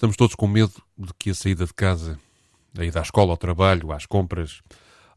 [0.00, 2.18] Estamos todos com medo de que a saída de casa,
[2.74, 4.62] a ida à escola, ao trabalho, às compras,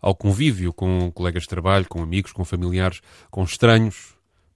[0.02, 3.00] ao convívio com colegas de trabalho, com amigos, com familiares,
[3.32, 4.14] com estranhos,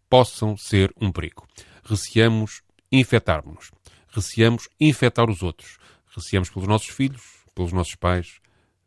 [0.09, 1.47] possam ser um perigo.
[1.81, 2.61] Receamos
[2.91, 3.71] infectar-nos.
[4.09, 5.77] Receamos infectar os outros.
[6.13, 7.23] Receamos pelos nossos filhos,
[7.55, 8.41] pelos nossos pais.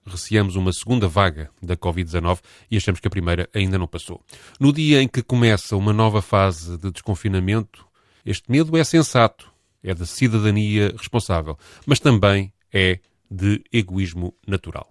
[0.04, 4.22] Receamos uma segunda vaga da Covid-19 e achamos que a primeira ainda não passou.
[4.60, 7.86] No dia em que começa uma nova fase de desconfinamento,
[8.26, 9.49] este medo é sensato,
[9.82, 12.98] é da cidadania responsável, mas também é
[13.30, 14.90] de egoísmo natural.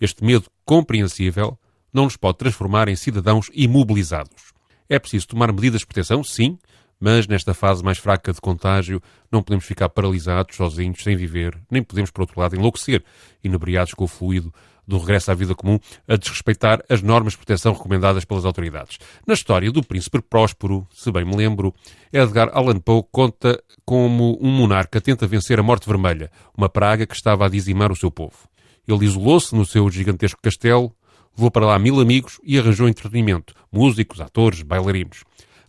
[0.00, 1.58] Este medo compreensível
[1.92, 4.52] não nos pode transformar em cidadãos imobilizados.
[4.88, 6.58] É preciso tomar medidas de proteção, sim,
[7.00, 11.82] mas nesta fase mais fraca de contágio não podemos ficar paralisados, sozinhos, sem viver, nem
[11.82, 13.04] podemos, por outro lado, enlouquecer,
[13.42, 14.52] inebriados com o fluido
[14.86, 18.98] do regresso à vida comum, a desrespeitar as normas de proteção recomendadas pelas autoridades.
[19.26, 21.74] Na história do príncipe próspero, se bem me lembro,
[22.12, 27.14] Edgar Allan Poe conta como um monarca tenta vencer a morte vermelha, uma praga que
[27.14, 28.48] estava a dizimar o seu povo.
[28.86, 30.92] Ele isolou-se no seu gigantesco castelo,
[31.36, 35.24] levou para lá mil amigos e arranjou entretenimento, músicos, atores, bailarinos.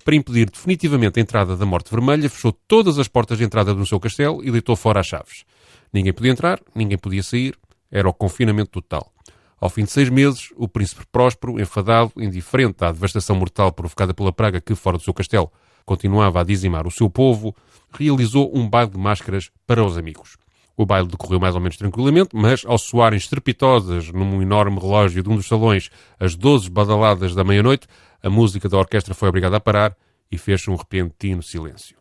[0.06, 3.86] Para impedir definitivamente a entrada da Morte Vermelha, fechou todas as portas de entrada do
[3.86, 5.44] seu castelo e deitou fora as chaves.
[5.92, 7.56] Ninguém podia entrar, ninguém podia sair,
[7.92, 9.12] era o confinamento total.
[9.60, 14.32] Ao fim de seis meses, o príncipe próspero, enfadado, indiferente à devastação mortal provocada pela
[14.32, 15.52] praga que, fora do seu castelo,
[15.84, 17.56] continuava a dizimar o seu povo,
[17.92, 20.38] realizou um baile de máscaras para os amigos.
[20.76, 25.30] O baile decorreu mais ou menos tranquilamente, mas ao soarem estrepitosas num enorme relógio de
[25.30, 27.88] um dos salões as doze badaladas da meia-noite,
[28.22, 29.98] a música da orquestra foi obrigada a parar
[30.32, 31.97] e fez-se um repentino silêncio.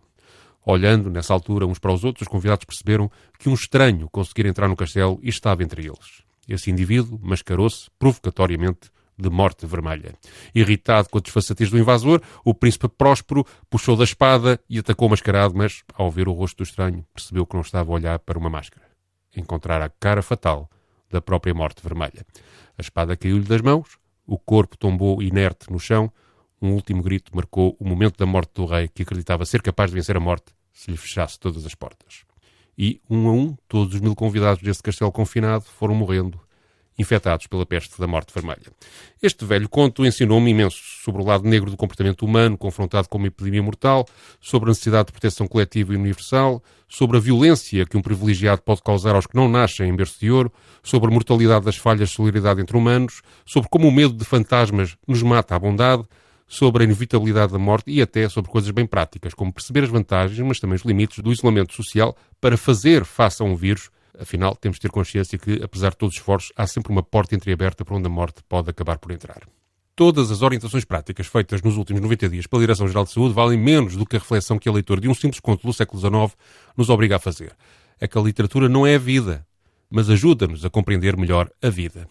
[0.69, 4.67] Olhando, nessa altura, uns para os outros, os convidados perceberam que um estranho conseguira entrar
[4.67, 6.25] no castelo e estava entre eles.
[6.49, 10.13] Esse indivíduo mascarou-se provocatoriamente de morte vermelha.
[10.53, 15.11] Irritado com a desfaçatez do invasor, o príncipe próspero puxou da espada e atacou o
[15.13, 18.37] mascarado, mas, ao ver o rosto do estranho, percebeu que não estava a olhar para
[18.37, 18.87] uma máscara.
[19.37, 20.69] Encontrara a cara fatal
[21.09, 22.27] da própria morte vermelha.
[22.77, 26.13] A espada caiu-lhe das mãos, o corpo tombou inerte no chão,
[26.61, 29.97] um último grito marcou o momento da morte do rei, que acreditava ser capaz de
[29.97, 32.25] vencer a morte se lhe fechasse todas as portas.
[32.79, 36.39] E, um a um, todos os mil convidados desse castelo confinado foram morrendo
[36.99, 38.73] infectados pela peste da morte vermelha.
[39.23, 43.27] Este velho conto ensinou-me imenso sobre o lado negro do comportamento humano confrontado com uma
[43.27, 44.07] epidemia mortal,
[44.41, 48.83] sobre a necessidade de proteção coletiva e universal, sobre a violência que um privilegiado pode
[48.83, 50.53] causar aos que não nascem em berço de ouro,
[50.83, 54.97] sobre a mortalidade das falhas de solidariedade entre humanos, sobre como o medo de fantasmas
[55.07, 56.05] nos mata a bondade,
[56.47, 60.39] sobre a inevitabilidade da morte e até sobre coisas bem práticas, como perceber as vantagens,
[60.47, 64.77] mas também os limites do isolamento social para fazer face a um vírus Afinal, temos
[64.77, 67.95] de ter consciência que, apesar de todos os esforços, há sempre uma porta entreaberta para
[67.95, 69.43] onde a morte pode acabar por entrar.
[69.95, 73.97] Todas as orientações práticas feitas nos últimos 90 dias pela Direção-Geral de Saúde valem menos
[73.97, 76.37] do que a reflexão que a leitura de um simples conto do século XIX
[76.77, 77.55] nos obriga a fazer.
[77.99, 79.47] É que a literatura não é a vida,
[79.91, 82.09] mas ajuda-nos a compreender melhor a vida.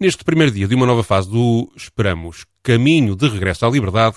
[0.00, 4.16] Neste primeiro dia de uma nova fase do, esperamos, caminho de regresso à liberdade,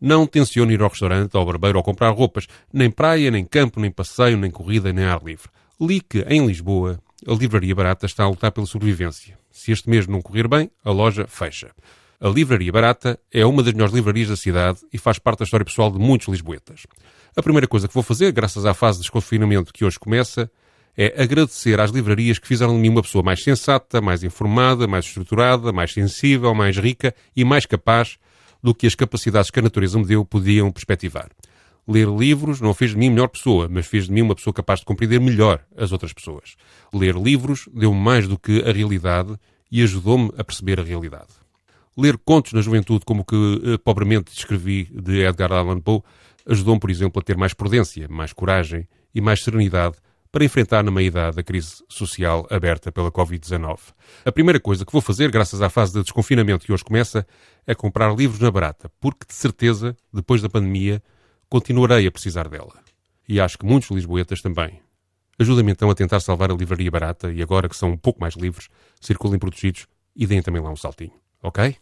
[0.00, 3.90] não tenciono ir ao restaurante, ao barbeiro ou comprar roupas, nem praia, nem campo, nem
[3.90, 5.48] passeio, nem corrida, nem ar livre.
[5.80, 9.36] Li que, em Lisboa, a livraria barata está a lutar pela sobrevivência.
[9.50, 11.72] Se este mês não correr bem, a loja fecha.
[12.20, 15.64] A Livraria Barata é uma das melhores livrarias da cidade e faz parte da história
[15.64, 16.84] pessoal de muitos lisboetas.
[17.36, 20.50] A primeira coisa que vou fazer, graças à fase de desconfinamento que hoje começa,
[21.00, 25.04] é agradecer às livrarias que fizeram de mim uma pessoa mais sensata, mais informada, mais
[25.04, 28.18] estruturada, mais sensível, mais rica e mais capaz
[28.60, 31.28] do que as capacidades que a natureza me deu podiam perspectivar.
[31.86, 34.80] Ler livros não fez de mim melhor pessoa, mas fez de mim uma pessoa capaz
[34.80, 36.56] de compreender melhor as outras pessoas.
[36.92, 39.38] Ler livros deu-me mais do que a realidade
[39.70, 41.28] e ajudou-me a perceber a realidade.
[41.96, 46.02] Ler contos na juventude, como que eh, pobremente descrevi de Edgar Allan Poe,
[46.44, 49.96] ajudou-me, por exemplo, a ter mais prudência, mais coragem e mais serenidade
[50.30, 53.78] para enfrentar na meia-idade a crise social aberta pela Covid-19.
[54.24, 57.26] A primeira coisa que vou fazer, graças à fase de desconfinamento que hoje começa,
[57.66, 61.02] é comprar livros na barata, porque, de certeza, depois da pandemia,
[61.48, 62.72] continuarei a precisar dela.
[63.28, 64.80] E acho que muitos lisboetas também.
[65.38, 68.34] Ajudem-me então a tentar salvar a livraria barata e agora que são um pouco mais
[68.34, 68.68] livres,
[69.00, 71.12] circulem protegidos e deem também lá um saltinho.
[71.42, 71.76] Ok?